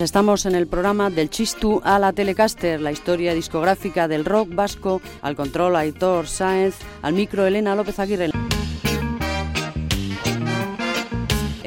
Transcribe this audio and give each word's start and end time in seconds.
Estamos 0.00 0.46
en 0.46 0.54
el 0.54 0.68
programa 0.68 1.10
del 1.10 1.28
Chistu 1.28 1.80
a 1.82 1.98
la 1.98 2.12
Telecaster, 2.12 2.80
la 2.80 2.92
historia 2.92 3.34
discográfica 3.34 4.06
del 4.06 4.24
rock 4.24 4.54
vasco, 4.54 5.02
al 5.22 5.34
control 5.34 5.74
Aitor 5.74 6.28
Sáenz, 6.28 6.76
al 7.02 7.14
micro 7.14 7.44
Elena 7.44 7.74
López 7.74 7.98
Aguirre. 7.98 8.30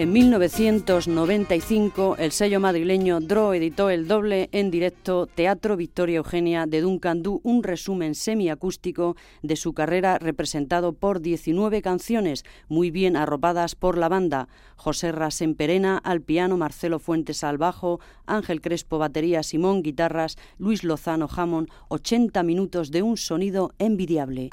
En 0.02 0.14
1995, 0.14 2.16
el 2.18 2.32
sello 2.32 2.60
madrileño 2.60 3.20
DRO 3.20 3.54
editó 3.54 3.92
el 3.92 4.08
doble 4.08 4.50
en 4.52 4.72
directo 4.72 5.28
Teatro 5.28 5.78
Victoria 5.78 6.18
Eugenia 6.18 6.66
de 6.66 6.82
Duncan 6.82 7.22
Du, 7.22 7.40
un 7.44 7.62
resumen 7.62 8.16
semiacústico 8.16 9.16
de 9.44 9.56
su 9.56 9.74
carrera 9.74 10.18
representado 10.18 10.94
por 10.94 11.22
19 11.22 11.84
canciones, 11.84 12.46
muy 12.68 12.90
bien 12.90 13.16
arropadas 13.16 13.76
por 13.76 13.96
la 13.96 14.10
banda. 14.10 14.48
José 14.76 15.12
Rasemperena 15.12 16.00
al 16.00 16.22
piano, 16.22 16.58
Marcelo 16.58 16.98
Fuentes 16.98 17.44
al 17.44 17.60
bajo, 17.60 18.00
Ángel 18.26 18.60
Crespo 18.60 18.98
batería, 18.98 19.44
Simón 19.44 19.84
guitarras, 19.84 20.36
Luis 20.58 20.84
Lozano 20.84 21.28
Jamón, 21.28 21.70
80 21.90 22.42
minutos 22.42 22.90
de 22.90 23.04
un 23.04 23.18
sonido 23.18 23.76
envidiable. 23.78 24.50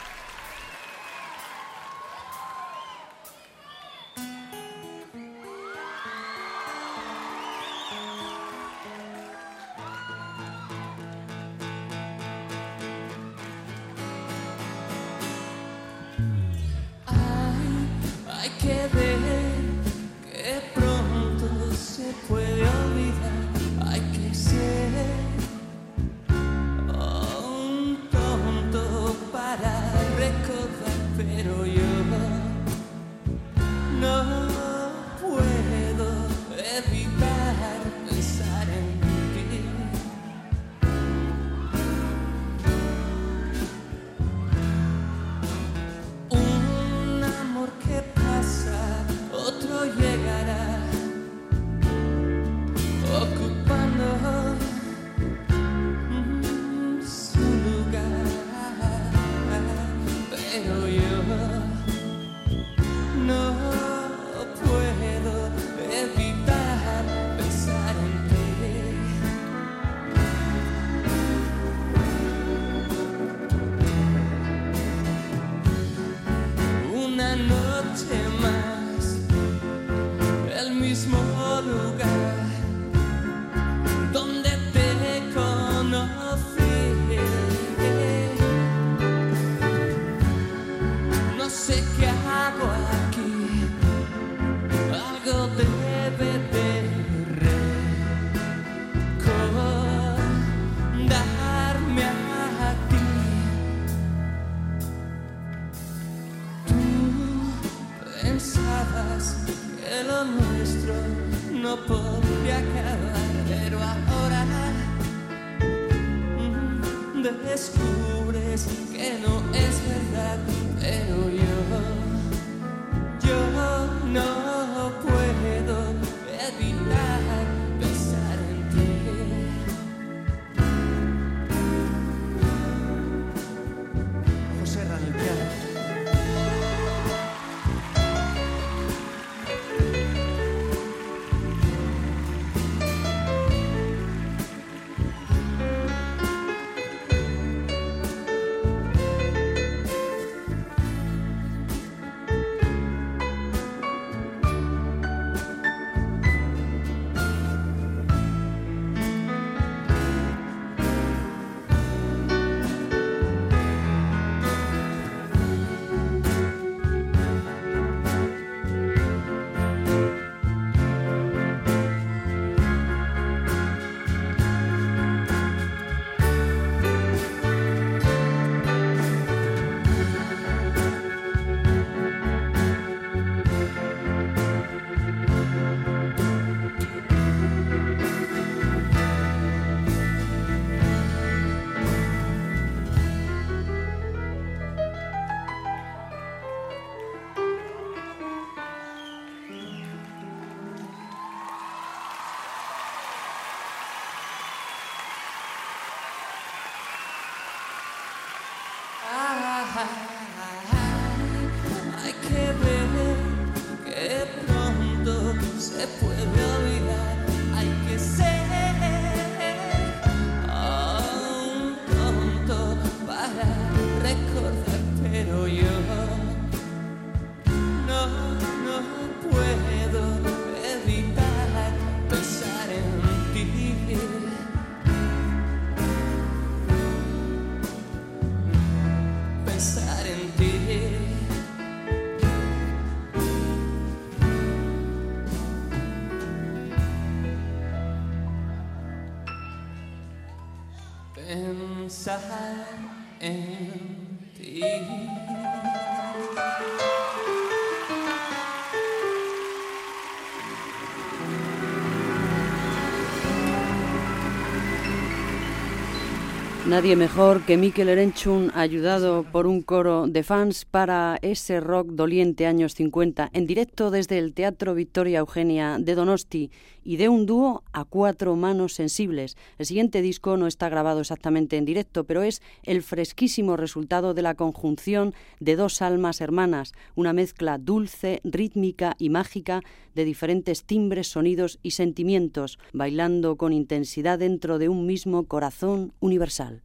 Nadie 266.69 266.97
mejor 266.97 267.43
que 267.47 267.57
Mikel 267.57 267.89
Erenchun, 267.89 268.53
ayudado 268.55 269.25
por 269.25 269.47
un 269.47 269.63
coro 269.63 270.07
de 270.07 270.23
fans 270.23 270.67
para 270.67 271.19
ese 271.23 271.61
rock 271.61 271.89
doliente 271.89 272.47
años 272.47 272.75
50, 272.75 273.31
en 273.33 273.47
directo 273.47 273.91
desde 273.91 274.19
el 274.19 274.35
Teatro 274.35 274.75
Victoria 274.75 275.21
Eugenia 275.21 275.79
de 275.79 275.95
Donosti 275.95 276.51
y 276.89 276.97
de 276.97 277.11
un 277.11 277.27
dúo 277.27 277.65
a 277.75 277.85
cuatro 277.85 278.35
manos 278.35 278.73
sensibles. 278.73 279.37
El 279.59 279.67
siguiente 279.67 280.01
disco 280.01 280.39
no 280.39 280.47
está 280.47 280.71
grabado 280.71 281.01
exactamente 281.01 281.59
en 281.59 281.67
directo, 281.67 282.05
pero 282.05 282.23
es 282.23 282.41
el 282.63 282.83
fresquísimo 282.83 283.59
resultado 283.59 284.15
de 284.15 284.23
la 284.23 284.35
conjunción 284.35 285.13
de 285.39 285.55
dos 285.55 285.83
almas 285.83 286.23
hermanas, 286.23 286.73
una 286.95 287.13
mezcla 287.13 287.59
dulce, 287.59 288.23
rítmica 288.25 288.97
y 288.99 289.11
mágica 289.11 289.61
de 289.95 290.07
diferentes 290.07 290.65
timbres, 290.65 291.09
sonidos 291.09 291.59
y 291.63 291.73
sentimientos, 291.73 292.59
bailando 292.73 293.37
con 293.37 293.53
intensidad 293.53 294.19
dentro 294.19 294.59
de 294.59 294.71
un 294.71 294.87
mismo 294.87 295.25
corazón 295.25 295.93
universal. 296.01 296.63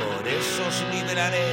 por 0.00 0.28
eso 0.28 0.66
os 0.68 0.78
liberaré 0.92 1.52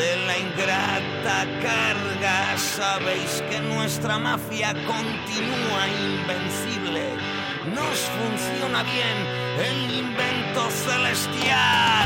de 0.00 0.26
la 0.26 0.36
ingrata 0.36 1.46
carga. 1.62 2.58
Sabéis 2.58 3.42
que 3.48 3.58
nuestra 3.60 4.18
mafia 4.18 4.74
continúa 4.86 5.82
invencible. 6.10 7.04
Nos 7.74 7.98
funciona 8.18 8.82
bien 8.82 9.16
el 9.68 9.98
invento 10.04 10.62
celestial. 10.70 11.99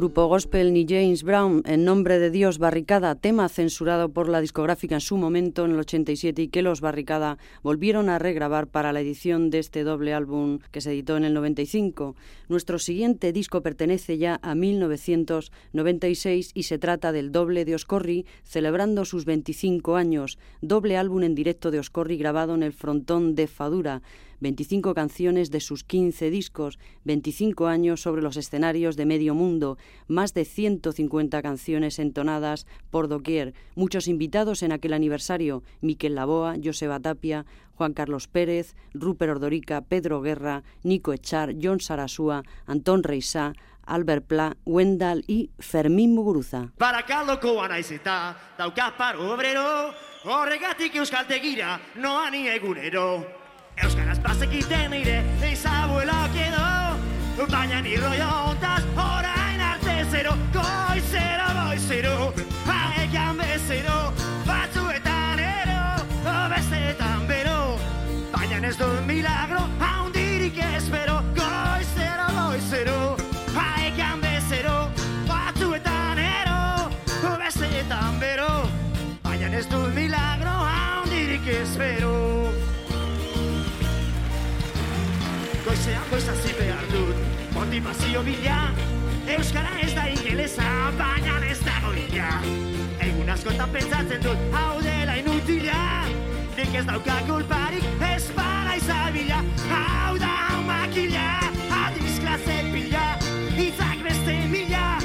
Grupo 0.00 0.28
gospel 0.28 0.72
ni 0.72 0.86
James 0.88 1.22
Brown, 1.24 1.62
En 1.66 1.84
nombre 1.84 2.18
de 2.18 2.30
Dios 2.30 2.56
Barricada, 2.56 3.16
tema 3.16 3.50
censurado 3.50 4.08
por 4.08 4.30
la 4.30 4.40
discográfica 4.40 4.94
en 4.94 5.02
su 5.02 5.18
momento 5.18 5.66
en 5.66 5.72
el 5.72 5.78
87 5.78 6.40
y 6.40 6.48
que 6.48 6.62
los 6.62 6.80
Barricada 6.80 7.36
volvieron 7.62 8.08
a 8.08 8.18
regrabar 8.18 8.66
para 8.66 8.94
la 8.94 9.02
edición 9.02 9.50
de 9.50 9.58
este 9.58 9.84
doble 9.84 10.14
álbum 10.14 10.60
que 10.70 10.80
se 10.80 10.92
editó 10.92 11.18
en 11.18 11.24
el 11.24 11.34
95. 11.34 12.16
Nuestro 12.48 12.78
siguiente 12.78 13.30
disco 13.34 13.60
pertenece 13.60 14.16
ya 14.16 14.40
a 14.40 14.54
1996 14.54 16.52
y 16.54 16.62
se 16.62 16.78
trata 16.78 17.12
del 17.12 17.30
doble 17.30 17.66
de 17.66 17.74
Oscorri 17.74 18.24
celebrando 18.42 19.04
sus 19.04 19.26
25 19.26 19.96
años, 19.96 20.38
doble 20.62 20.96
álbum 20.96 21.24
en 21.24 21.34
directo 21.34 21.70
de 21.70 21.78
Oscorri 21.78 22.16
grabado 22.16 22.54
en 22.54 22.62
el 22.62 22.72
frontón 22.72 23.34
de 23.34 23.46
Fadura. 23.48 24.00
25 24.40 24.94
canciones 24.94 25.50
de 25.50 25.60
sus 25.60 25.84
15 25.84 26.30
discos, 26.30 26.78
25 27.04 27.66
años 27.66 28.00
sobre 28.00 28.22
los 28.22 28.36
escenarios 28.36 28.96
de 28.96 29.06
medio 29.06 29.34
mundo, 29.34 29.78
más 30.08 30.34
de 30.34 30.44
150 30.44 31.42
canciones 31.42 31.98
entonadas 31.98 32.66
por 32.90 33.08
doquier, 33.08 33.54
muchos 33.74 34.08
invitados 34.08 34.62
en 34.62 34.72
aquel 34.72 34.92
aniversario, 34.92 35.62
Miquel 35.80 36.14
Laboa, 36.14 36.56
Joseba 36.62 37.00
Tapia, 37.00 37.46
Juan 37.74 37.92
Carlos 37.94 38.28
Pérez, 38.28 38.74
Rupert 38.92 39.32
Ordorica, 39.32 39.80
Pedro 39.80 40.20
Guerra, 40.20 40.64
Nico 40.82 41.12
Echar, 41.12 41.54
John 41.60 41.80
Sarasúa, 41.80 42.42
Antón 42.66 43.02
Reisá, 43.02 43.54
Albert 43.86 44.26
Pla, 44.26 44.56
Wendal 44.64 45.24
y 45.26 45.50
Fermín 45.58 46.14
Muguruza. 46.14 46.72
Euskaraz 53.82 54.18
bazekiten 54.20 54.90
nire 54.90 55.22
Neiz 55.40 55.64
abuelok 55.66 56.36
edo 56.46 56.66
Baina 57.50 57.80
ni 57.80 57.96
rollo 57.96 58.49
goizean 86.10 86.36
goizazi 86.36 86.54
behar 86.58 86.84
dut. 86.90 87.16
Motivazio 87.54 88.22
bila 88.22 88.72
Euskara 89.26 89.78
ez 89.82 89.94
da 89.94 90.06
ingelesa 90.08 90.62
Baina 90.98 91.38
ez 91.50 91.58
da 91.60 91.72
goia 91.84 92.28
Egun 93.00 93.28
askotan 93.28 93.70
pentsatzen 93.70 94.22
dut 94.22 94.38
Hau 94.52 94.80
dela 94.82 95.16
inutila. 95.16 96.04
Nik 96.56 96.74
ez 96.74 96.86
dauka 96.86 97.20
kulparik 97.26 97.84
Ez 98.14 98.30
para 98.34 98.76
izabila. 98.76 99.42
Hau 99.70 100.18
da 100.18 100.34
makila 100.66 101.28
Adiz 101.84 102.18
klase 102.20 102.58
pila 102.72 103.06
Itzak 103.56 104.02
beste 104.02 104.38
mila 104.48 104.98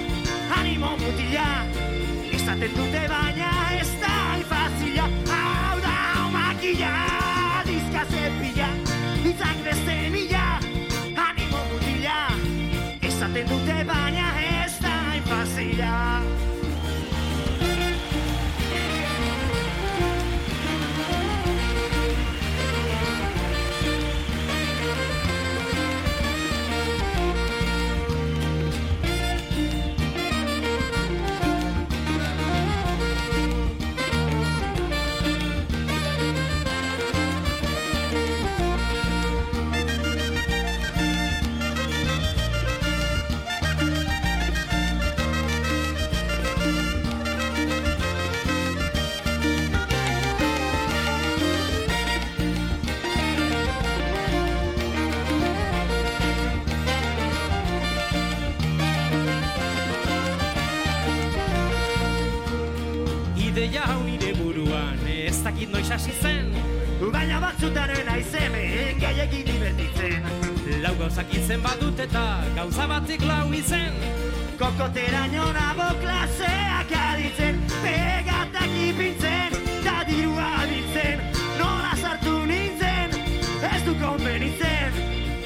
Animo 0.58 0.98
mutila. 0.98 1.50
Izaten 2.32 2.72
dute 2.78 2.95
hau 63.74 64.04
nire 64.04 64.34
buruan. 64.34 65.00
Ez 65.08 65.42
dakit 65.44 65.72
noiz 65.72 65.90
hasi 65.90 66.12
zen 66.22 66.54
Baina 67.12 67.40
batzutan 67.42 67.90
naizemen 68.06 69.00
gaiekin 69.00 69.46
divertitzen 69.46 70.24
Lau 70.82 70.94
gauzak 71.00 71.34
izen 71.34 71.62
badut 71.62 72.00
eta 72.00 72.24
gauza 72.56 72.88
batik 72.88 73.22
lau 73.22 73.52
izen. 73.54 73.94
Kokotera 74.58 75.28
nionabo 75.28 75.90
klaseak 76.02 76.92
aditzen 76.92 77.60
Pegatak 77.84 78.72
ipintzen, 78.88 79.58
da 79.84 80.04
dirua 80.08 80.66
biltzen 80.70 81.22
Nola 81.60 81.94
sartu 82.02 82.38
nintzen, 82.46 83.14
ez 83.72 83.82
du 83.86 83.94
konbenitzen. 84.02 84.98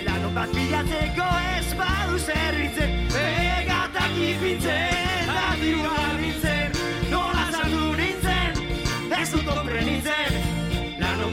Lanon 0.06 0.34
bat 0.36 0.54
bilatzeko 0.56 1.30
ez 1.58 1.74
badu 1.80 2.20
zerbitzen 2.20 2.96
Pegatak 3.16 4.16
ipintzen, 4.30 4.89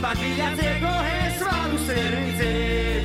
Padilla 0.06 0.50
jego 0.50 0.88
hesła 0.88 1.66
lusternicy. 1.66 3.02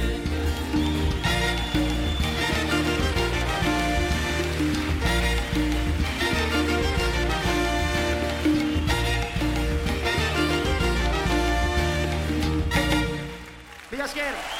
Villasquero. 13.91 14.50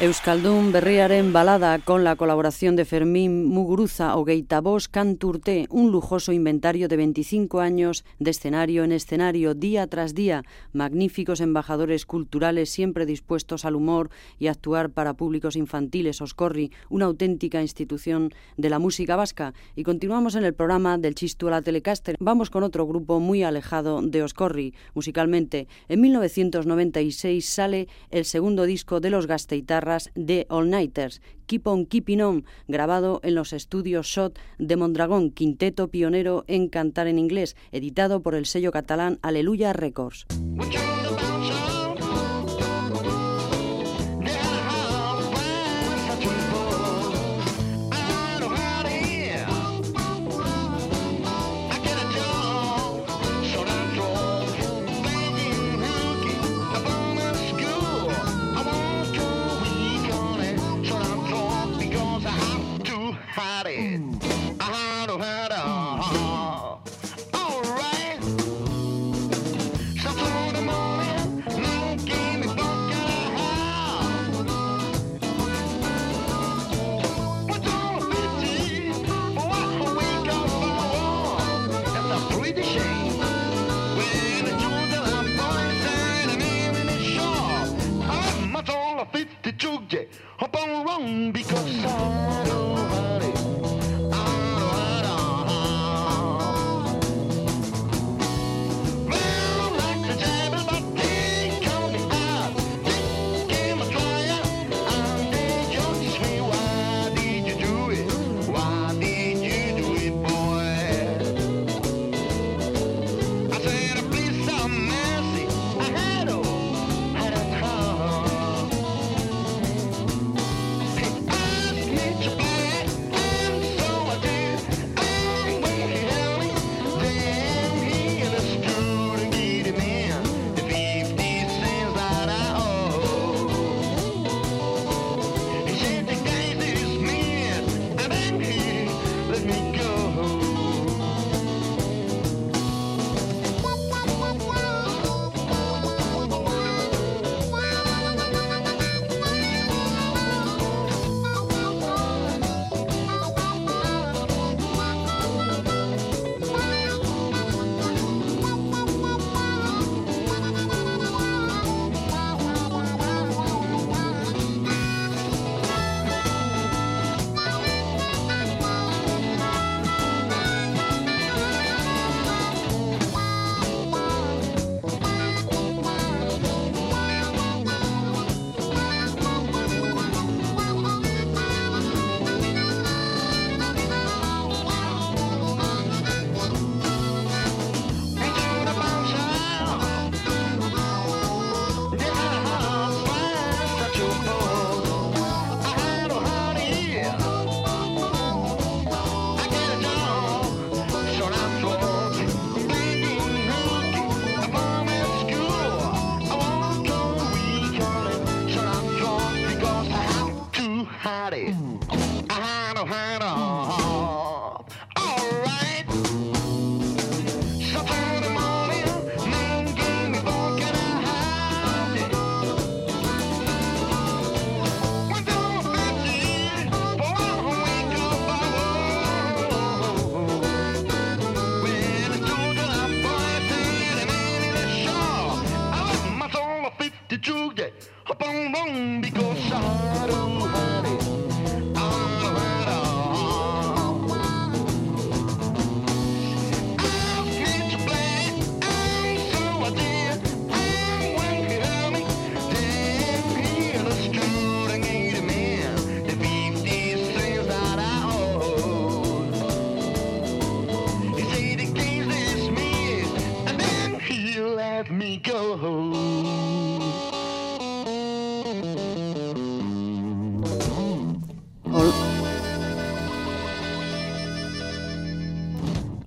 Euskaldun 0.00 0.70
Berriaren 0.70 1.32
balada 1.32 1.80
con 1.80 2.04
la 2.04 2.14
colaboración 2.14 2.76
de 2.76 2.84
Fermín 2.84 3.46
Muguruza 3.46 4.16
o 4.16 4.24
Bos 4.62 4.86
Canturté, 4.86 5.66
un 5.70 5.90
lujoso 5.90 6.30
inventario 6.30 6.86
de 6.86 6.96
25 6.96 7.58
años 7.58 8.04
de 8.20 8.30
escenario 8.30 8.84
en 8.84 8.92
escenario, 8.92 9.54
día 9.54 9.88
tras 9.88 10.14
día, 10.14 10.44
magníficos 10.72 11.40
embajadores 11.40 12.06
culturales 12.06 12.70
siempre 12.70 13.06
dispuestos 13.06 13.64
al 13.64 13.74
humor 13.74 14.10
y 14.38 14.46
a 14.46 14.52
actuar 14.52 14.90
para 14.90 15.14
públicos 15.14 15.56
infantiles, 15.56 16.22
Oscorri, 16.22 16.70
una 16.90 17.06
auténtica 17.06 17.60
institución 17.60 18.32
de 18.56 18.70
la 18.70 18.78
música 18.78 19.16
vasca. 19.16 19.52
Y 19.74 19.82
continuamos 19.82 20.36
en 20.36 20.44
el 20.44 20.54
programa 20.54 20.96
del 20.96 21.16
Chistu 21.16 21.48
a 21.48 21.50
la 21.50 21.62
Telecaster. 21.62 22.14
Vamos 22.20 22.50
con 22.50 22.62
otro 22.62 22.86
grupo 22.86 23.18
muy 23.18 23.42
alejado 23.42 24.00
de 24.00 24.22
Oscorri, 24.22 24.74
musicalmente. 24.94 25.66
En 25.88 26.00
1996 26.02 27.48
sale 27.48 27.88
el 28.12 28.24
segundo 28.24 28.62
disco 28.62 29.00
de 29.00 29.10
los 29.10 29.26
De 30.14 30.46
All 30.50 30.70
Nighters, 30.70 31.22
Keep 31.46 31.66
On 31.66 31.86
Keeping 31.86 32.20
On, 32.20 32.44
grabado 32.66 33.20
en 33.22 33.34
los 33.34 33.52
estudios 33.52 34.06
Shot 34.06 34.38
de 34.58 34.76
Mondragón, 34.76 35.30
quinteto 35.30 35.88
pionero 35.88 36.44
en 36.46 36.68
cantar 36.68 37.06
en 37.06 37.18
inglés, 37.18 37.56
editado 37.72 38.22
por 38.22 38.34
el 38.34 38.46
sello 38.46 38.70
catalán 38.70 39.18
Aleluya 39.22 39.72
Records. 39.72 40.26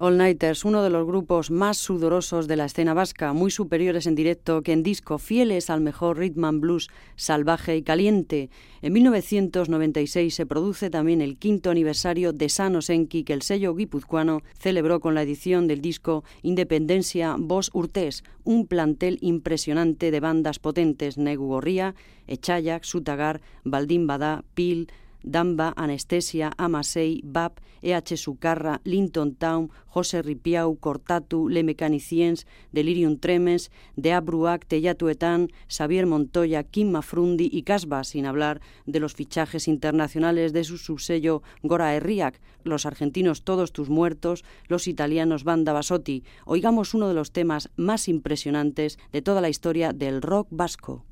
All 0.04 0.18
Nighters, 0.18 0.66
uno 0.66 0.82
de 0.82 0.90
los 0.90 1.06
grupos 1.06 1.52
más 1.52 1.78
sudorosos 1.78 2.48
de 2.48 2.56
la 2.56 2.66
escena 2.66 2.96
vasca, 2.96 3.34
muy 3.34 3.52
superiores 3.52 4.08
en 4.08 4.16
directo 4.16 4.64
que 4.64 4.74
en 4.74 4.82
disco, 4.82 5.20
fieles 5.20 5.70
al 5.70 5.80
mejor 5.80 6.18
rhythm 6.18 6.44
and 6.44 6.60
blues 6.60 6.90
salvaje 7.16 7.78
y 7.78 7.84
caliente. 7.84 8.50
En 8.82 8.94
1996 8.94 10.34
se 10.34 10.48
produce 10.48 10.90
también 10.90 11.22
el 11.22 11.38
quinto 11.38 11.70
aniversario 11.70 12.34
de 12.34 12.50
Sanos 12.50 12.90
Enki 12.90 13.24
que 13.24 13.34
el 13.34 13.44
sello 13.44 13.76
guipuzcoano 13.76 14.42
celebró 14.58 15.02
con 15.02 15.14
la 15.14 15.22
edición 15.22 15.68
del 15.68 15.82
disco 15.82 16.24
Independencia 16.42 17.36
Vos 17.38 17.70
Urtés, 17.72 18.24
un 18.44 18.66
plantel 18.66 19.20
impresionante 19.22 20.10
de 20.10 20.20
bandas 20.20 20.58
potentes 20.58 21.20
Negu 21.20 21.46
Gorría, 21.46 21.94
Echayak, 22.26 22.86
Sutagar, 22.86 23.42
Baldín 23.64 24.08
Badá, 24.08 24.44
Pil, 24.56 24.88
Damba, 25.24 25.74
Anestesia, 25.76 26.52
Amasei, 26.58 27.22
BAP, 27.24 27.60
EH 27.82 28.18
Sucarra, 28.18 28.82
Linton 28.84 29.36
Town, 29.36 29.72
José 29.88 30.22
Ripiau, 30.22 30.78
Cortatu, 30.80 31.50
Le 31.50 31.64
Mecaniciens, 31.64 32.46
Delirium 32.72 33.18
Tremens, 33.18 33.72
De 33.96 34.14
Abruac, 34.14 34.66
Tellatuetán, 34.66 35.50
Xavier 35.68 36.06
Montoya, 36.06 36.64
Kim 36.64 36.92
Mafrundi 36.92 37.50
y 37.52 37.64
Casba, 37.64 38.04
sin 38.04 38.26
hablar 38.26 38.62
de 38.86 39.00
los 39.00 39.16
fichajes 39.16 39.68
internacionales 39.68 40.54
de 40.54 40.64
su 40.64 40.78
subsello 40.78 41.42
Gora 41.64 41.96
Herriac, 41.96 42.40
los 42.64 42.86
argentinos 42.86 43.44
Todos 43.44 43.74
tus 43.74 43.90
muertos, 43.90 44.44
los 44.68 44.88
italianos 44.88 45.44
Banda 45.44 45.74
Basotti. 45.74 46.24
Oigamos 46.46 46.94
uno 46.94 47.08
de 47.08 47.16
los 47.16 47.32
temas 47.32 47.70
más 47.76 48.08
impresionantes 48.08 49.00
de 49.12 49.22
toda 49.22 49.42
la 49.42 49.50
historia 49.50 49.94
del 49.94 50.22
rock 50.22 50.48
vasco. 50.52 51.06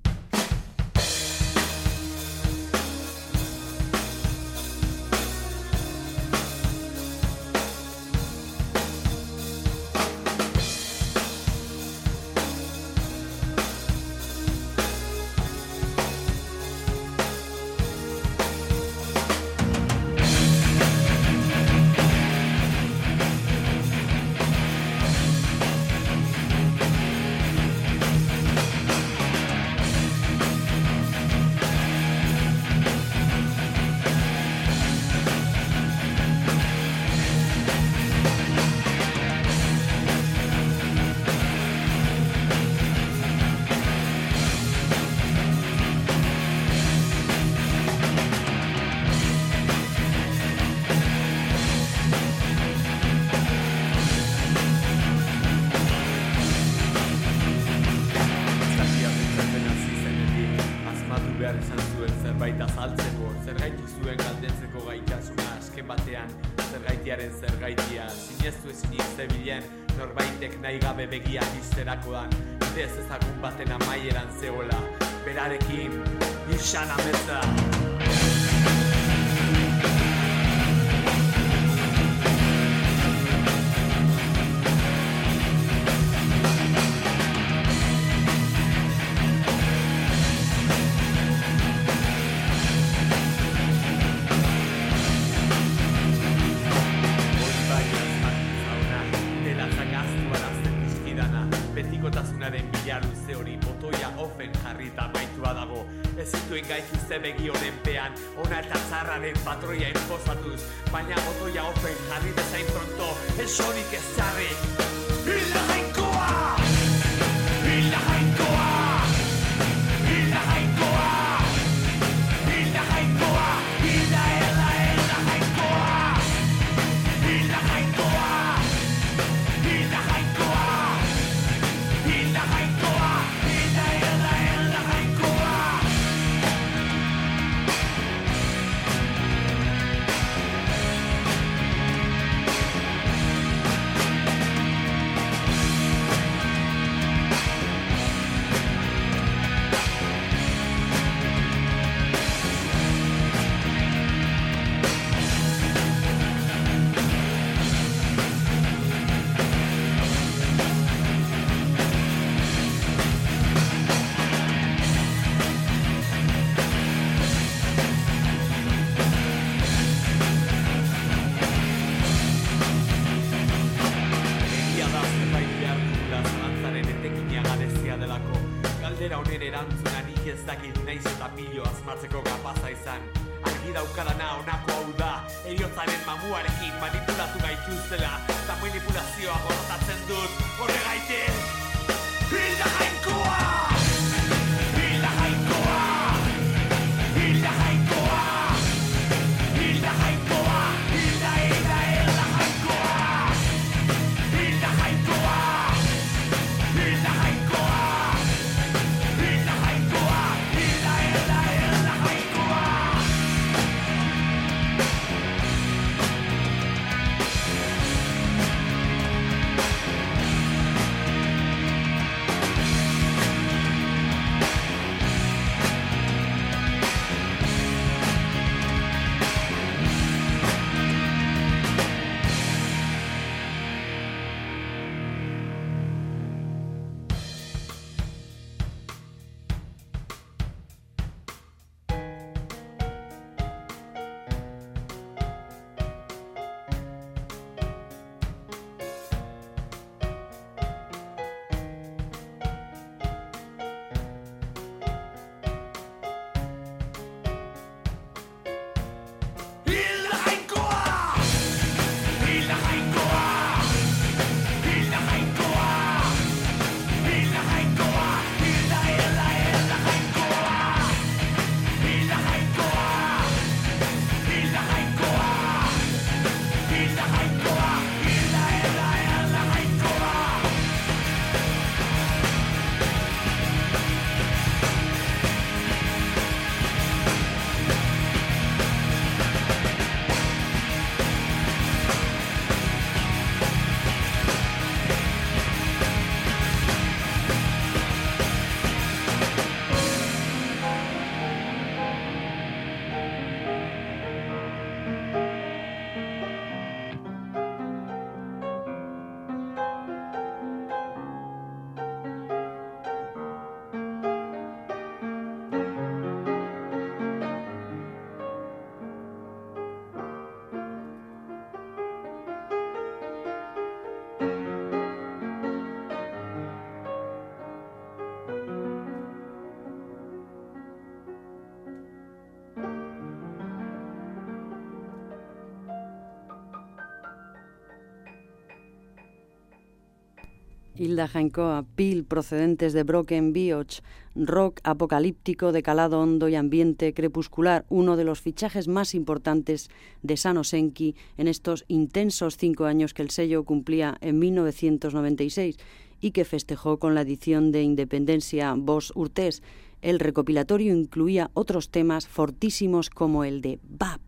Hilda 340.80 341.10
Jaincoa, 341.10 341.66
Pil, 341.76 342.06
procedentes 342.06 342.72
de 342.72 342.84
Broken 342.84 343.34
Bioch, 343.34 343.82
rock 344.16 344.62
apocalíptico 344.64 345.52
de 345.52 345.62
calado 345.62 346.00
hondo 346.00 346.30
y 346.30 346.36
ambiente 346.36 346.94
crepuscular, 346.94 347.66
uno 347.68 347.98
de 347.98 348.06
los 348.06 348.22
fichajes 348.22 348.70
más 348.70 348.96
importantes 348.96 349.70
de 350.04 350.16
Sanosenki 350.16 350.96
en 351.18 351.28
estos 351.28 351.66
intensos 351.68 352.38
cinco 352.38 352.66
años 352.66 352.94
que 352.94 353.02
el 353.02 353.10
sello 353.10 353.44
cumplía 353.44 353.98
en 354.00 354.20
1996 354.20 355.58
y 356.00 356.12
que 356.12 356.24
festejó 356.24 356.80
con 356.80 356.96
la 356.96 357.02
edición 357.02 357.52
de 357.52 357.64
Independencia 357.64 358.54
Vos 358.58 358.94
Urtés. 358.96 359.44
El 359.82 360.00
recopilatorio 360.00 360.74
incluía 360.74 361.30
otros 361.34 361.70
temas 361.70 362.08
fortísimos 362.08 362.90
como 362.90 363.26
el 363.26 363.42
de 363.42 363.60
BAP. 363.64 364.02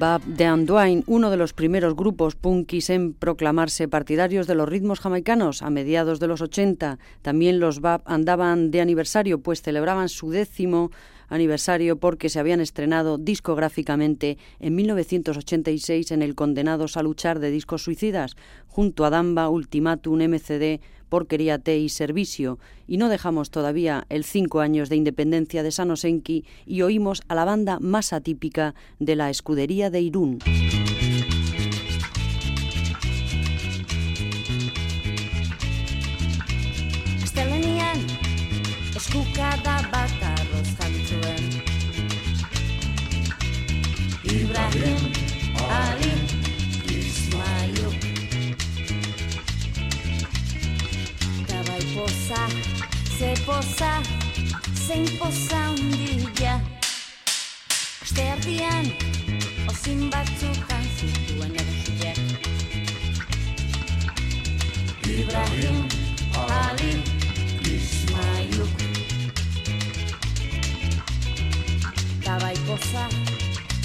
Bab 0.00 0.24
de 0.24 0.46
Anduin, 0.46 1.04
uno 1.06 1.28
de 1.28 1.36
los 1.36 1.52
primeros 1.52 1.94
grupos 1.94 2.34
punkis 2.34 2.88
en 2.88 3.12
proclamarse 3.12 3.86
partidarios 3.86 4.46
de 4.46 4.54
los 4.54 4.66
ritmos 4.66 4.98
jamaicanos 4.98 5.60
a 5.60 5.68
mediados 5.68 6.18
de 6.20 6.26
los 6.26 6.40
80. 6.40 6.98
También 7.20 7.60
los 7.60 7.82
Bab 7.82 8.00
andaban 8.06 8.70
de 8.70 8.80
aniversario, 8.80 9.42
pues 9.42 9.60
celebraban 9.60 10.08
su 10.08 10.30
décimo 10.30 10.90
aniversario 11.30 11.96
porque 11.96 12.28
se 12.28 12.38
habían 12.38 12.60
estrenado 12.60 13.16
discográficamente 13.16 14.36
en 14.58 14.74
1986 14.74 16.10
en 16.10 16.20
el 16.20 16.34
Condenados 16.34 16.98
a 16.98 17.02
Luchar 17.02 17.38
de 17.38 17.50
Discos 17.50 17.82
Suicidas, 17.82 18.36
junto 18.66 19.06
a 19.06 19.10
Damba, 19.10 19.48
Ultimatum, 19.48 20.20
MCD, 20.20 20.80
Porquería 21.08 21.58
T 21.58 21.78
y 21.78 21.88
Servicio, 21.88 22.58
y 22.86 22.96
no 22.96 23.08
dejamos 23.08 23.50
todavía 23.50 24.04
el 24.08 24.24
cinco 24.24 24.60
años 24.60 24.88
de 24.88 24.96
independencia 24.96 25.62
de 25.62 25.72
Sanosenki 25.72 26.44
y 26.66 26.82
oímos 26.82 27.22
a 27.28 27.34
la 27.34 27.44
banda 27.44 27.78
más 27.80 28.12
atípica 28.12 28.74
de 28.98 29.16
la 29.16 29.30
escudería 29.30 29.90
de 29.90 30.00
Irún. 30.00 30.38
poza, 53.50 54.02
zein 54.86 55.06
poza 55.18 55.60
hundia 55.70 56.54
Este 58.02 58.22
ardian, 58.30 58.86
ozin 59.70 60.10
batzuk 60.12 60.70
anzituen 60.76 61.56
erosiak 61.62 62.18
Ibrahim, 65.10 65.78
Ali, 66.58 66.92
Ismailuk. 67.74 68.76
Tabai 72.24 72.56
poza, 72.68 73.04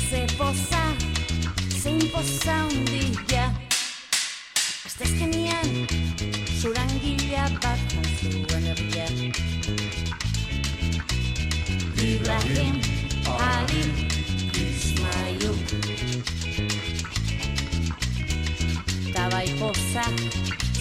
ze 0.09 0.21
poza, 0.37 0.83
zein 1.81 1.99
poza 2.13 2.57
hundia 2.69 3.45
Este 4.85 5.05
surangila 6.61 7.49
bat 7.61 7.84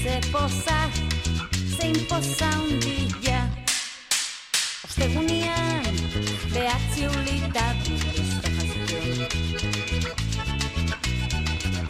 ze 0.05 0.21
poza, 0.31 0.91
zein 1.79 1.97
poza 2.09 2.49
hundia 2.61 3.49
Ostegunian, 4.85 5.85
behatzi 6.53 7.07
ulitatu 7.07 7.93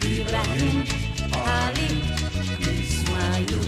Ibrahim, 0.01 0.77
Ali, 1.59 1.91
Ismailu 2.83 3.61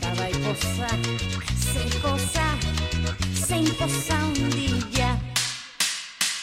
Tabai 0.00 0.32
poza, 0.44 0.90
ze 1.72 1.84
poza, 2.00 2.48
zein 3.46 3.68
poza 3.78 4.16
hundia 4.24 5.10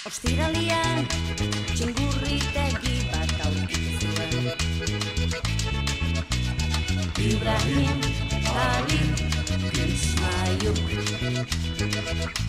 Ostiralian, 0.06 1.08
txingurritegi 1.74 3.03
Hali, 7.64 7.88
Hali, 8.44 9.00
Krishna. 10.84 12.43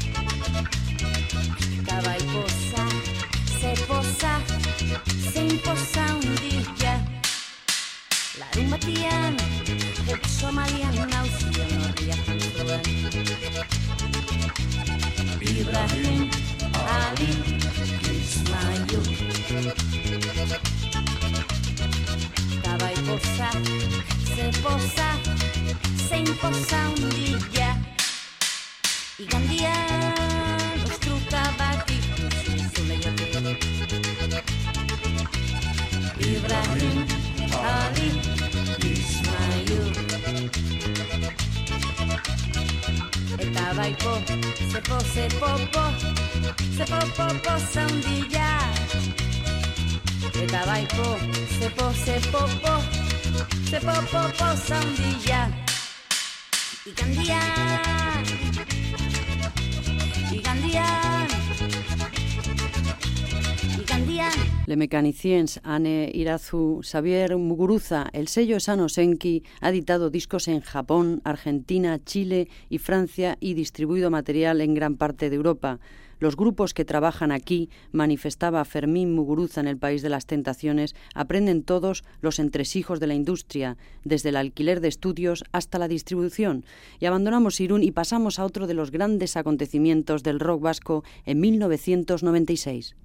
Mechaniciens, 64.85 65.61
Anne 65.62 66.11
Irazu, 66.12 66.82
Xavier 66.82 67.39
Muguruza, 67.39 68.11
el 68.12 68.28
sello 68.28 68.61
Sano 68.61 68.91
Senki 68.91 69.43
ha 69.62 69.70
editado 69.70 70.11
discos 70.11 70.47
en 70.47 70.61
Japón, 70.61 71.22
Argentina, 71.24 71.99
Chile 72.05 72.49
y 72.68 72.76
Francia 72.76 73.39
y 73.41 73.55
distribuido 73.55 74.11
material 74.11 74.61
en 74.61 74.74
gran 74.74 74.97
parte 74.97 75.30
de 75.30 75.37
Europa. 75.37 75.80
Los 76.18 76.37
grupos 76.37 76.74
que 76.74 76.85
trabajan 76.85 77.32
aquí, 77.32 77.70
manifestaba 77.93 78.62
Fermín 78.66 79.14
Muguruza 79.14 79.62
en 79.62 79.68
el 79.68 79.78
País 79.78 80.03
de 80.03 80.11
las 80.11 80.26
Tentaciones, 80.26 80.95
aprenden 81.14 81.62
todos 81.62 82.05
los 82.20 82.39
entresijos 82.39 83.01
de 83.01 83.07
la 83.07 83.14
industria, 83.14 83.78
desde 84.05 84.28
el 84.28 84.37
alquiler 84.37 84.82
de 84.82 84.89
estudios 84.89 85.45
hasta 85.53 85.78
la 85.78 85.89
distribución. 85.89 86.66
Y 87.01 87.07
abandonamos 87.07 87.59
Irún 87.59 87.82
y 87.82 87.91
pasamos 87.91 88.39
a 88.39 88.45
otro 88.45 88.66
de 88.66 88.74
los 88.74 88.91
grandes 88.91 89.39
acontecimientos 89.39 90.22
del 90.22 90.41
rock 90.41 90.61
vasco 90.61 91.05
en 91.24 91.41
1996. 91.41 92.97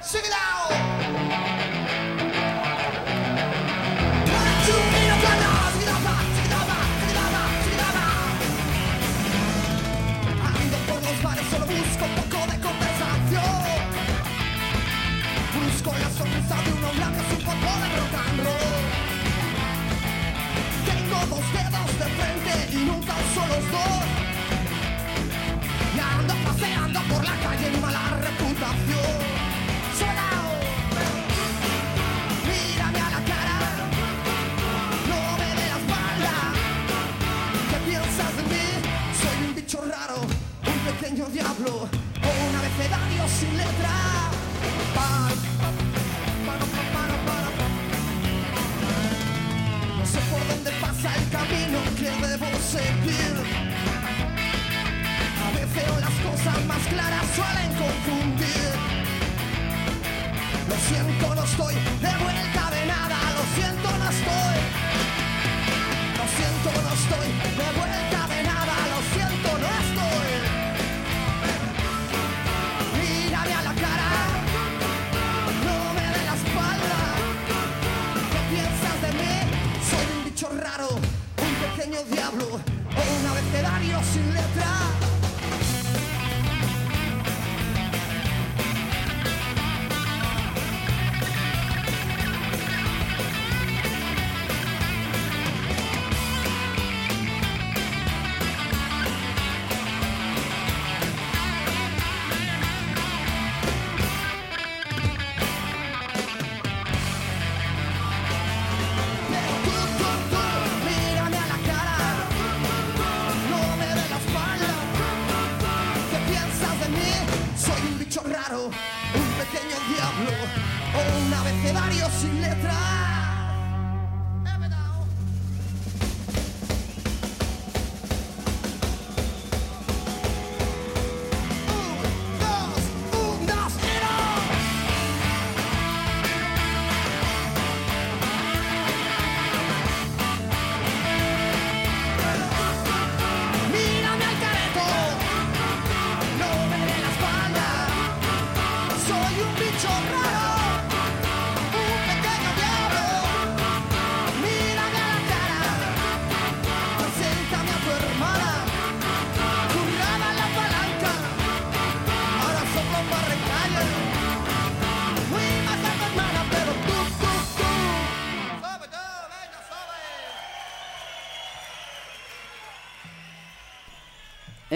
Sing 0.00 0.47
Woo! 0.70 1.47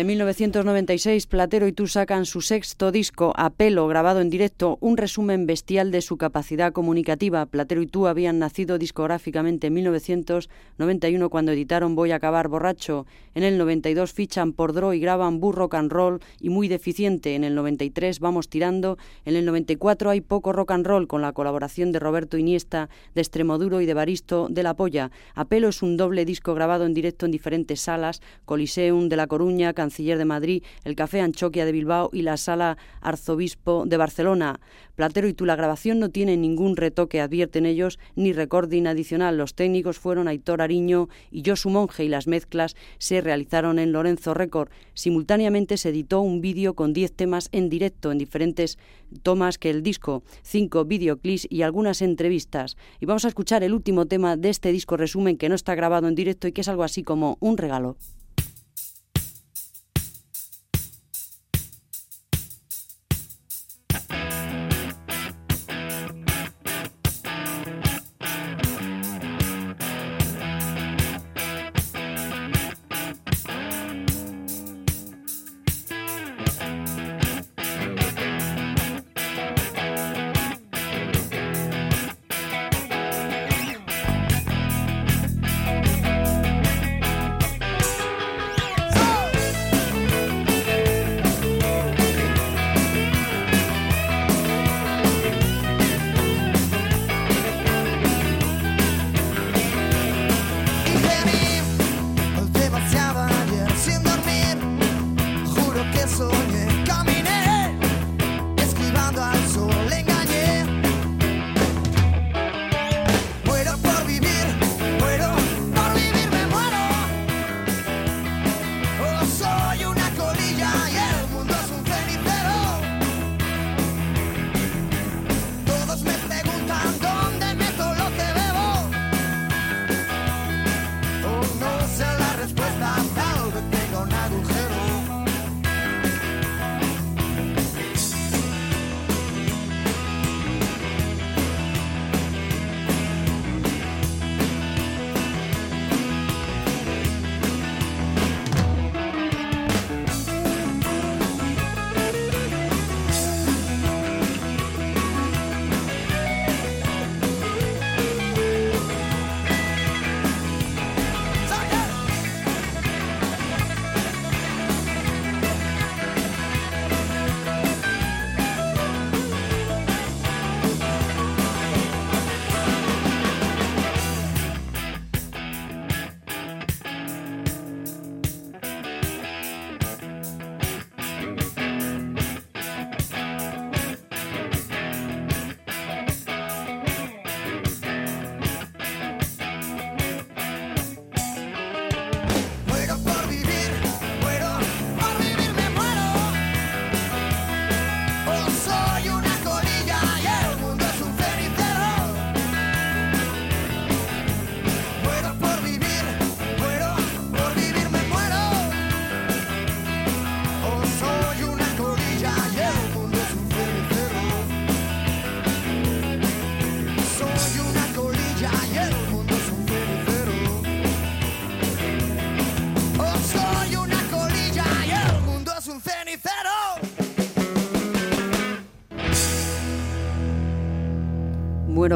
En 0.02 0.08
1996, 0.08 1.28
Platero 1.28 1.68
y 1.68 1.72
tú 1.72 1.86
sacan 1.86 2.26
su 2.26 2.40
sexto 2.40 2.90
disco, 2.90 3.32
Apelo, 3.36 3.86
grabado 3.86 4.20
en 4.20 4.30
directo, 4.30 4.76
un 4.80 4.96
resumen 4.96 5.46
bestial 5.46 5.92
de 5.92 6.02
su 6.02 6.16
capacidad 6.16 6.72
comunicativa. 6.72 7.46
Platero 7.46 7.82
y 7.82 7.86
tú 7.86 8.08
habían 8.08 8.40
nacido 8.40 8.78
discográficamente 8.78 9.68
en 9.68 9.74
1991 9.74 11.30
cuando 11.30 11.52
editaron 11.52 11.94
Voy 11.94 12.10
a 12.10 12.16
acabar 12.16 12.48
borracho. 12.48 13.06
En 13.36 13.44
el 13.44 13.58
92 13.58 14.12
fichan 14.12 14.52
por 14.52 14.72
Dro 14.72 14.92
y 14.92 14.98
graban 14.98 15.38
Burro 15.38 15.62
Rock 15.62 15.74
and 15.74 15.92
Roll 15.92 16.20
y 16.40 16.48
muy 16.48 16.66
deficiente. 16.66 17.36
En 17.36 17.44
el 17.44 17.54
93 17.54 18.18
vamos 18.18 18.48
tirando. 18.48 18.98
En 19.24 19.36
el 19.36 19.44
94 19.44 20.10
hay 20.10 20.20
poco 20.20 20.52
rock 20.52 20.72
and 20.72 20.84
roll 20.84 21.06
con 21.06 21.22
la 21.22 21.32
colaboración 21.32 21.92
de 21.92 22.00
Roberto 22.00 22.36
Iniesta, 22.38 22.90
de 23.14 23.20
Extremoduro 23.20 23.80
y 23.80 23.86
de 23.86 23.94
Baristo 23.94 24.48
de 24.50 24.64
la 24.64 24.74
Polla. 24.74 25.12
Apelo 25.36 25.68
es 25.68 25.80
un 25.80 25.96
doble 25.96 26.24
disco 26.24 26.54
grabado 26.54 26.86
en 26.86 26.92
directo 26.92 27.24
en 27.24 27.30
diferentes 27.30 27.80
salas, 27.80 28.20
Coliseum 28.44 29.08
de 29.08 29.16
La 29.16 29.28
Coruña, 29.28 29.72
De 29.92 30.24
Madrid, 30.24 30.62
el 30.84 30.96
Café 30.96 31.20
Anchoquia 31.20 31.66
de 31.66 31.72
Bilbao 31.72 32.08
y 32.14 32.22
la 32.22 32.38
Sala 32.38 32.78
Arzobispo 33.02 33.84
de 33.86 33.98
Barcelona. 33.98 34.58
Platero 34.94 35.28
y 35.28 35.34
tú, 35.34 35.44
la 35.44 35.54
grabación 35.54 35.98
no 35.98 36.08
tiene 36.08 36.36
ningún 36.36 36.76
retoque, 36.76 37.20
advierten 37.20 37.66
ellos, 37.66 37.98
ni 38.16 38.32
recording 38.32 38.86
adicional. 38.86 39.36
Los 39.36 39.54
técnicos 39.54 39.98
fueron 39.98 40.28
Aitor 40.28 40.62
Ariño 40.62 41.08
y 41.30 41.42
Josu 41.44 41.68
Monge 41.68 42.04
y 42.04 42.08
las 42.08 42.26
mezclas 42.26 42.74
se 42.98 43.20
realizaron 43.20 43.78
en 43.78 43.92
Lorenzo 43.92 44.32
Record. 44.32 44.70
Simultáneamente 44.94 45.76
se 45.76 45.90
editó 45.90 46.20
un 46.20 46.40
vídeo 46.40 46.74
con 46.74 46.92
10 46.92 47.12
temas 47.12 47.48
en 47.52 47.68
directo 47.68 48.12
en 48.12 48.18
diferentes 48.18 48.78
tomas 49.22 49.58
que 49.58 49.70
el 49.70 49.82
disco, 49.82 50.22
cinco 50.42 50.84
videoclips 50.84 51.46
y 51.50 51.62
algunas 51.62 52.02
entrevistas. 52.02 52.76
Y 52.98 53.06
vamos 53.06 53.24
a 53.24 53.28
escuchar 53.28 53.62
el 53.62 53.74
último 53.74 54.06
tema 54.06 54.36
de 54.36 54.48
este 54.48 54.72
disco 54.72 54.96
resumen 54.96 55.36
que 55.36 55.48
no 55.48 55.54
está 55.54 55.74
grabado 55.74 56.08
en 56.08 56.14
directo 56.14 56.48
y 56.48 56.52
que 56.52 56.62
es 56.62 56.68
algo 56.68 56.82
así 56.82 57.02
como 57.02 57.36
un 57.40 57.58
regalo. 57.58 57.96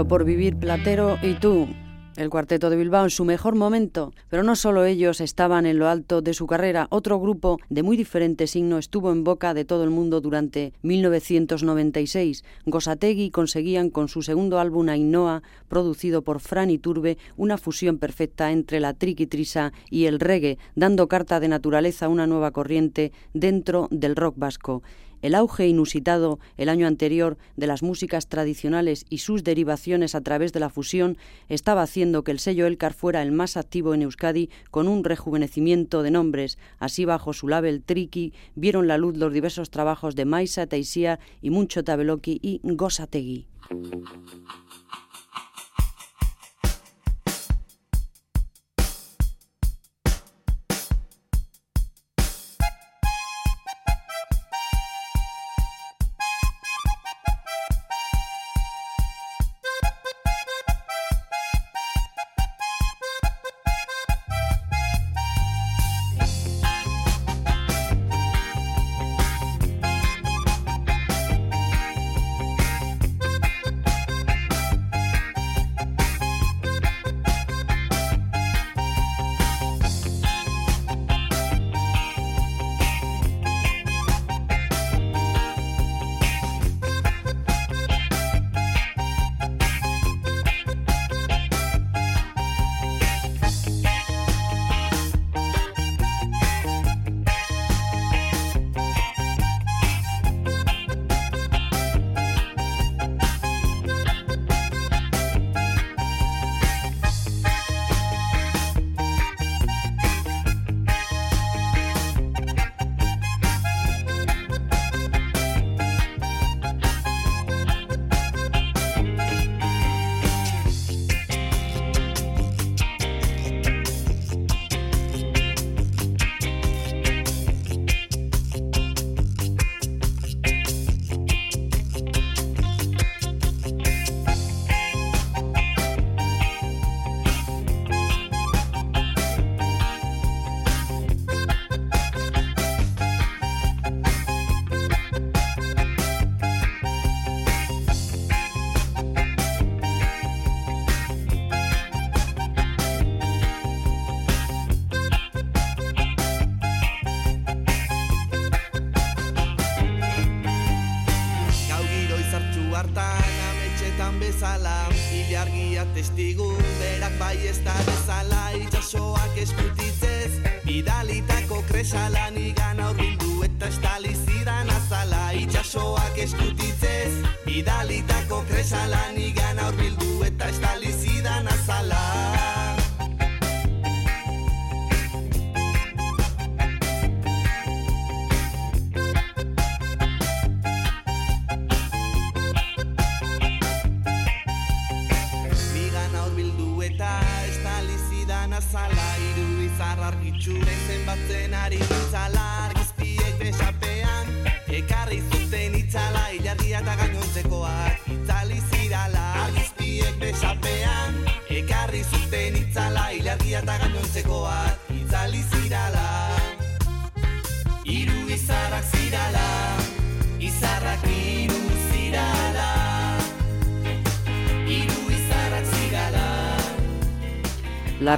Por 0.04 0.24
vivir 0.24 0.56
Platero 0.56 1.16
y 1.22 1.34
tú. 1.34 1.66
El 2.16 2.28
cuarteto 2.28 2.68
de 2.68 2.76
Bilbao 2.76 3.04
en 3.04 3.10
su 3.10 3.24
mejor 3.24 3.54
momento, 3.54 4.12
pero 4.28 4.42
no 4.42 4.54
solo 4.54 4.84
ellos 4.84 5.22
estaban 5.22 5.64
en 5.64 5.78
lo 5.78 5.88
alto 5.88 6.20
de 6.20 6.34
su 6.34 6.46
carrera, 6.46 6.86
otro 6.90 7.18
grupo 7.18 7.58
de 7.70 7.82
muy 7.82 7.96
diferente 7.96 8.46
signo 8.46 8.76
estuvo 8.76 9.10
en 9.10 9.24
boca 9.24 9.54
de 9.54 9.64
todo 9.64 9.84
el 9.84 9.90
mundo 9.90 10.20
durante 10.20 10.74
1996. 10.82 12.44
Gosategui 12.66 13.30
conseguían 13.30 13.88
con 13.88 14.08
su 14.08 14.20
segundo 14.20 14.60
álbum 14.60 14.90
Ainhoa, 14.90 15.42
producido 15.68 16.20
por 16.20 16.40
Fran 16.40 16.76
Turbe, 16.78 17.16
una 17.38 17.56
fusión 17.56 17.96
perfecta 17.96 18.52
entre 18.52 18.80
la 18.80 18.92
triquitrisa 18.92 19.72
y 19.90 20.04
el 20.04 20.20
reggae, 20.20 20.58
dando 20.74 21.08
carta 21.08 21.40
de 21.40 21.48
naturaleza 21.48 22.06
a 22.06 22.10
una 22.10 22.26
nueva 22.26 22.50
corriente 22.50 23.12
dentro 23.32 23.88
del 23.90 24.14
rock 24.14 24.34
vasco. 24.36 24.82
El 25.26 25.34
auge 25.34 25.66
inusitado 25.66 26.38
el 26.56 26.68
año 26.68 26.86
anterior 26.86 27.36
de 27.56 27.66
las 27.66 27.82
músicas 27.82 28.28
tradicionales 28.28 29.04
y 29.10 29.18
sus 29.18 29.42
derivaciones 29.42 30.14
a 30.14 30.20
través 30.20 30.52
de 30.52 30.60
la 30.60 30.70
fusión 30.70 31.18
estaba 31.48 31.82
haciendo 31.82 32.22
que 32.22 32.30
el 32.30 32.38
sello 32.38 32.64
Elcar 32.64 32.92
fuera 32.92 33.22
el 33.22 33.32
más 33.32 33.56
activo 33.56 33.92
en 33.92 34.02
Euskadi 34.02 34.50
con 34.70 34.86
un 34.86 35.02
rejuvenecimiento 35.02 36.04
de 36.04 36.12
nombres. 36.12 36.58
Así 36.78 37.04
bajo 37.04 37.32
su 37.32 37.48
label 37.48 37.82
Triki 37.82 38.34
vieron 38.54 38.86
la 38.86 38.98
luz 38.98 39.16
los 39.16 39.32
diversos 39.32 39.70
trabajos 39.70 40.14
de 40.14 40.26
Maisa 40.26 40.68
Taisia 40.68 41.18
y 41.42 41.50
Muncho 41.50 41.82
Tabeloki 41.82 42.38
y 42.40 42.60
Gosategui. 42.62 43.48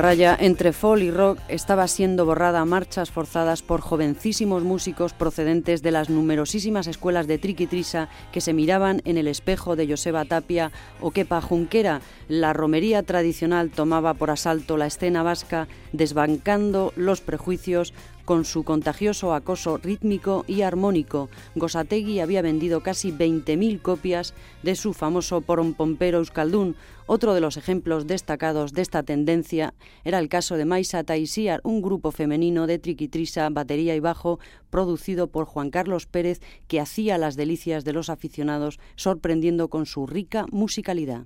Raya 0.09 0.38
entre 0.40 0.72
folk 0.72 1.02
y 1.02 1.11
rock 1.11 1.38
estaba 1.48 1.86
siendo 1.86 2.24
borrada 2.24 2.61
a 2.61 2.64
marchas 2.64 3.11
forzadas 3.11 3.61
por 3.61 3.82
jovencísimos 3.82 4.62
músicos 4.62 5.12
procedentes 5.12 5.82
de 5.82 5.90
las 5.90 6.09
numerosísimas 6.09 6.86
escuelas 6.86 7.26
de 7.26 7.36
triquitrisa 7.36 8.09
que 8.32 8.40
se 8.40 8.54
miraban 8.54 9.02
en 9.04 9.18
el 9.18 9.28
espejo 9.28 9.76
de 9.76 9.86
Joseba 9.86 10.24
Tapia 10.24 10.72
o 11.02 11.11
Kepa 11.11 11.42
Junquera. 11.42 12.00
La 12.26 12.54
romería 12.54 13.02
tradicional 13.02 13.68
tomaba 13.68 14.14
por 14.14 14.30
asalto 14.30 14.78
la 14.78 14.86
escena 14.86 15.22
vasca, 15.22 15.68
desbancando 15.92 16.94
los 16.96 17.20
prejuicios 17.20 17.92
con 18.29 18.45
su 18.45 18.62
contagioso 18.62 19.33
acoso 19.33 19.79
rítmico 19.79 20.45
y 20.47 20.61
armónico. 20.61 21.31
Gosategui 21.55 22.20
había 22.20 22.43
vendido 22.43 22.83
casi 22.83 23.11
20.000 23.11 23.81
copias 23.81 24.35
de 24.62 24.76
su 24.76 24.93
famoso 24.93 25.41
Pompero 25.41 26.18
Euskaldun. 26.18 26.76
Otro 27.07 27.33
de 27.33 27.41
los 27.41 27.57
ejemplos 27.57 28.07
destacados 28.07 28.74
de 28.74 28.83
esta 28.83 29.03
tendencia 29.03 29.72
era 30.05 30.18
el 30.18 30.29
caso 30.29 30.59
de 30.59 30.66
Maisa 30.66 31.05
Taisiar, 31.05 31.62
un 31.64 31.81
grupo 31.81 32.11
femenino 32.11 32.66
de 32.66 32.79
triquitrisa, 32.79 33.49
batería 33.49 33.97
y 33.97 34.01
bajo, 34.01 34.41
producido 34.68 35.29
por 35.29 35.47
Juan 35.47 35.70
Carlos 35.70 36.05
Pérez, 36.05 36.43
que 36.66 36.81
hacía 36.81 37.16
las 37.16 37.35
delicias 37.35 37.83
de 37.87 37.95
los 37.95 38.11
aficionados, 38.11 38.79
sorprendiendo 38.97 39.68
con 39.68 39.87
su 39.87 40.07
rica 40.07 40.45
musicalidad. 40.51 41.24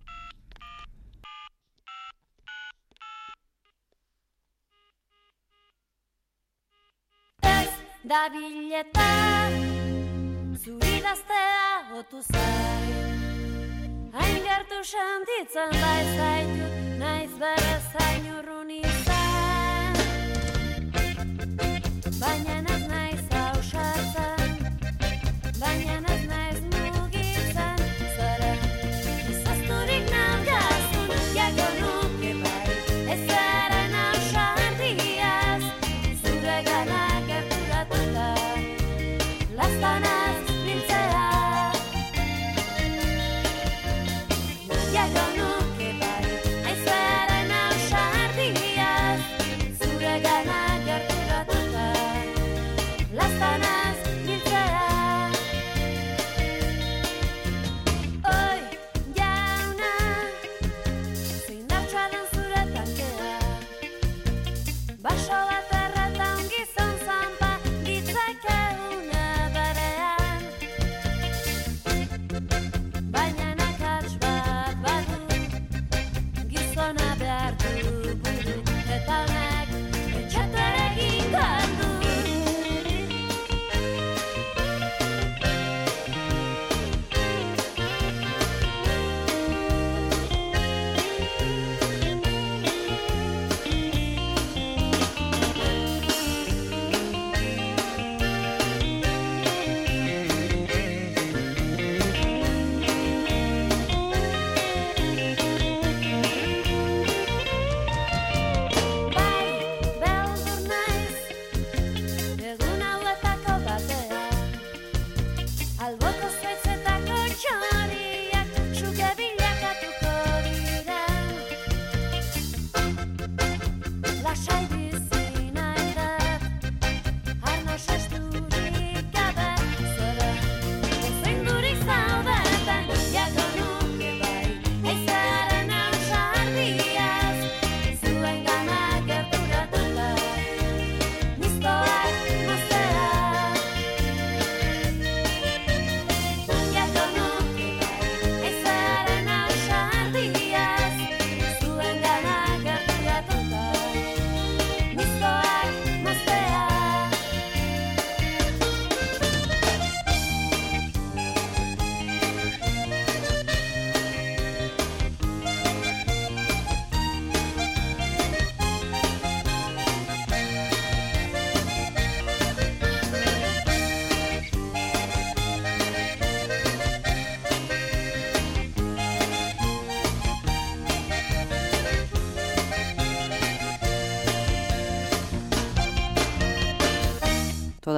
Dabileta 8.04 9.08
Zuri 10.64 11.00
daztea 11.04 11.98
otu 11.98 12.20
zai 12.32 12.90
Hain 14.12 14.42
gertu 14.46 14.82
sentitzen 14.92 15.70
bai 15.82 16.02
zaitu 16.16 16.66
Naiz 16.98 17.32
bere 17.44 17.74
zain 17.92 18.26
urrun 18.38 18.70
izan 18.70 19.11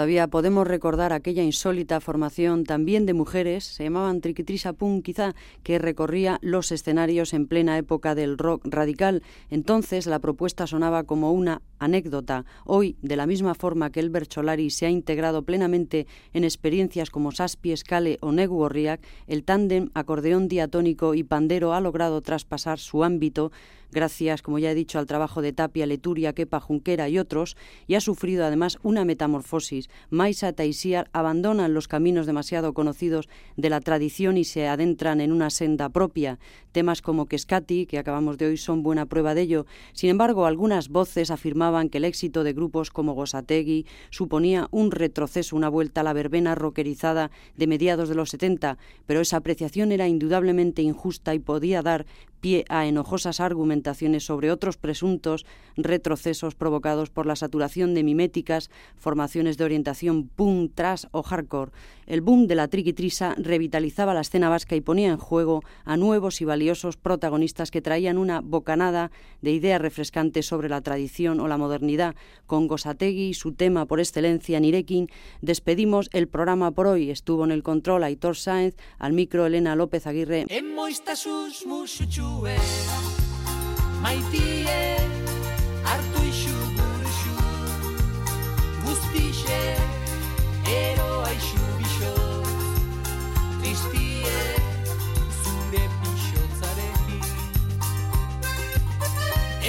Todavía 0.05 0.29
podemos 0.29 0.67
recordar 0.67 1.15
aquella 1.15 1.45
insólita 1.45 1.99
formación 1.99 2.65
también 2.65 3.07
de 3.07 3.15
mujeres, 3.15 3.65
se 3.65 3.85
llamaban 3.85 4.21
Triquitrisa 4.21 4.75
Punk 4.75 5.03
quizá, 5.03 5.35
que 5.63 5.79
recorría 5.79 6.39
los 6.43 6.73
escenarios 6.73 7.33
en 7.33 7.47
plena 7.47 7.79
época 7.79 8.15
del 8.15 8.37
rock 8.37 8.67
radical. 8.67 9.23
Entonces 9.49 10.07
la 10.07 10.19
propuesta 10.19 10.67
sonaba 10.67 11.05
como 11.05 11.33
una 11.33 11.63
anécdota. 11.79 12.45
Hoy, 12.67 12.99
de 13.01 13.17
la 13.17 13.27
misma 13.27 13.55
forma 13.55 13.89
que 13.89 14.01
el 14.01 14.11
Bercholari 14.11 14.69
se 14.69 14.85
ha 14.85 14.91
integrado 14.91 15.43
plenamente 15.43 16.07
en 16.35 16.45
experiencias 16.45 17.09
como 17.09 17.33
Saspi, 17.33 17.75
Scale 17.75 18.19
o 18.21 18.31
Negu 18.31 18.69
el 19.27 19.45
tándem 19.45 19.89
acordeón 19.95 20.49
diatónico 20.49 21.15
y 21.15 21.23
pandero 21.23 21.73
ha 21.73 21.81
logrado 21.81 22.21
traspasar 22.21 22.79
su 22.79 23.05
ámbito 23.05 23.53
gracias, 23.95 24.43
como 24.43 24.59
ya 24.59 24.73
he 24.73 24.75
dicho, 24.75 24.99
al 24.99 25.07
trabajo 25.07 25.41
de 25.41 25.55
Tapia, 25.55 25.87
Leturia, 25.87 26.35
Kepa, 26.35 26.61
Junquera 26.61 27.09
y 27.09 27.19
otros, 27.19 27.57
y 27.87 27.95
ha 27.95 28.01
sufrido 28.01 28.45
además 28.45 28.77
una 28.83 29.07
metamorfosis. 29.07 29.89
Maisa 30.11 30.53
Taisiar 30.53 31.09
abandonan 31.13 31.75
los 31.75 31.89
caminos 31.89 32.27
demasiado 32.27 32.75
conocidos 32.75 33.29
de 33.57 33.71
la 33.71 33.81
tradición 33.81 34.37
y 34.37 34.45
se 34.45 34.67
adentran 34.69 35.21
en 35.21 35.33
una 35.33 35.51
senda 35.51 35.89
propia. 35.89 36.39
Temas 36.73 37.03
como 37.03 37.27
Kescati, 37.27 37.87
que 37.87 37.99
acabamos 37.99 38.39
de 38.39 38.47
hoy, 38.47 38.57
son 38.57 38.83
buena 38.83 39.07
prueba 39.07 39.35
de 39.35 39.43
ello. 39.43 39.67
Sin 39.93 40.11
embargo, 40.11 40.47
algunas 40.47 40.89
voces 40.89 41.31
afirmaban 41.31 41.89
que 41.89 41.99
el 41.99 42.05
éxito 42.05 42.45
de 42.45 42.53
grupos 42.53 42.91
como 42.91 43.15
Gosategui 43.15 43.87
suponía 44.11 44.69
un 44.71 44.91
retroceso, 44.91 45.57
una 45.57 45.69
vuelta 45.69 46.01
a 46.01 46.05
la 46.05 46.13
verbena 46.13 46.55
rockerizada 46.55 47.31
de 47.57 47.67
mediados 47.67 48.09
de 48.09 48.15
los 48.15 48.31
70, 48.31 48.79
pero 49.07 49.21
esa 49.21 49.37
apreciación 49.37 49.93
era 49.93 50.09
indudablemente 50.09 50.83
injusta 50.83 51.35
y 51.35 51.39
podía 51.39 51.83
dar 51.83 52.07
pie 52.41 52.65
a 52.69 52.87
enojosas 52.87 53.41
argumentaciones 53.41 54.25
sobre 54.25 54.51
otros 54.51 54.77
presuntos 54.77 55.47
retrocesos 55.77 56.55
provocados 56.55 57.09
por 57.09 57.25
la 57.25 57.37
saturación 57.37 57.95
de 57.95 58.03
miméticas, 58.03 58.71
formaciones 58.97 59.57
de 59.57 59.65
orientación 59.65 59.84
punk, 60.37 60.73
trash 60.75 61.05
o 61.13 61.23
hardcore. 61.23 61.73
El 62.07 62.21
boom 62.21 62.47
de 62.47 62.55
la 62.55 62.69
triquitrisa 62.69 63.35
revitalizaba 63.39 64.15
la 64.15 64.21
escena 64.21 64.49
vasca 64.49 64.77
y 64.77 64.81
ponía 64.81 65.09
en 65.09 65.17
juego 65.17 65.63
a 65.85 65.97
nuevos 65.97 66.41
y 66.41 66.45
valiosos 66.45 66.97
protagonistas 66.97 67.71
que 67.71 67.81
traían 67.81 68.19
una 68.19 68.41
bocanada 68.41 69.11
de 69.41 69.53
ideas 69.53 69.81
refrescantes 69.81 70.47
sobre 70.47 70.69
la 70.69 70.83
tradición 70.83 71.41
o 71.41 71.49
la 71.49 71.57
modernidad. 71.57 72.15
Con 72.47 72.67
Gosategui 72.67 73.29
y 73.29 73.35
su 73.35 73.53
tema 73.53 73.87
por 73.87 74.01
excelencia, 74.01 74.61
Nirekin, 74.61 75.09
despedimos 75.41 76.11
el 76.13 76.29
programa 76.29 76.71
por 76.73 76.87
hoy. 76.87 77.11
Estuvo 77.11 77.45
en 77.45 77.53
el 77.53 77.63
control 77.63 78.05
Aitor 78.05 78.37
Sáenz, 78.37 78.77
al 78.99 79.13
micro 79.13 79.47
Elena 79.47 79.77
López 79.77 80.07
Aguirre. 80.07 80.47
Ero 89.47 91.23
aishu 91.25 91.63
bicho 91.79 92.15
testie 93.61 94.41
sun 95.43 95.61
de 95.71 95.83
pichonzareki 96.01 97.21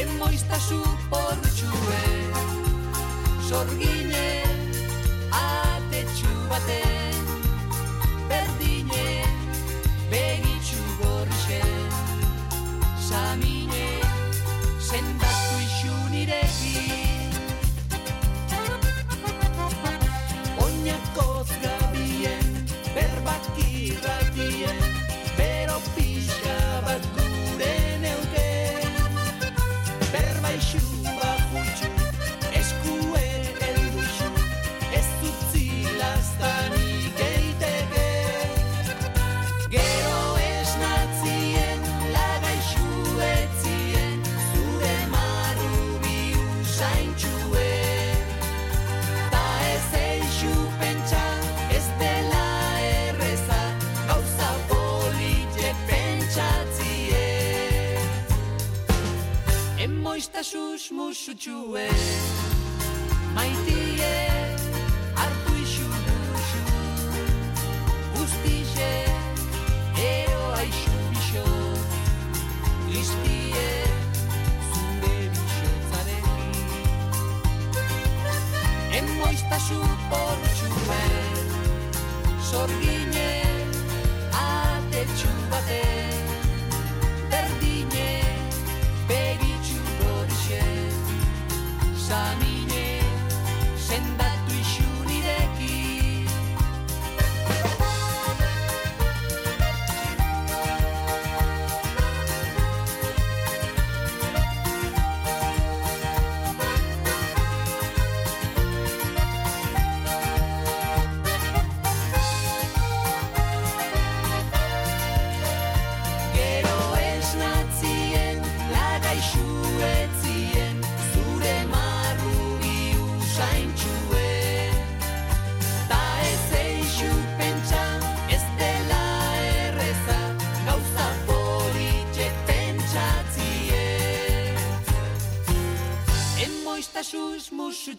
emoi 0.01 0.37
sta 0.37 0.57
su 0.59 0.79
por 1.09 1.35
chue 1.57 2.03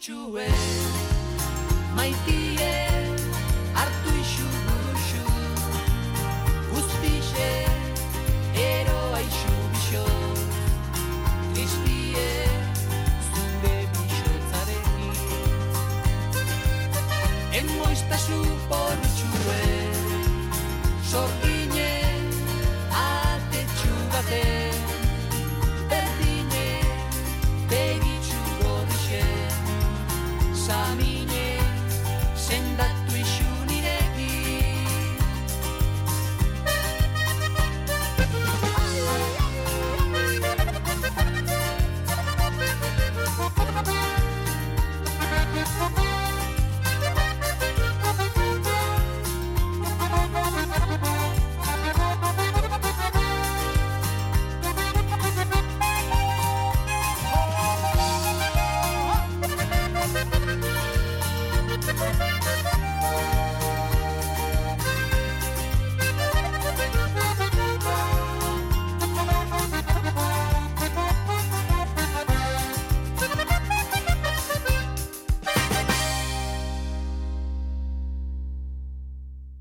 zubait 0.07 0.86